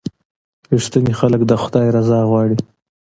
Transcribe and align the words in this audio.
•رښتیني 0.73 1.13
خلک 1.19 1.41
د 1.45 1.51
خدای 1.63 1.87
رضا 1.97 2.19
غواړي. 2.29 2.57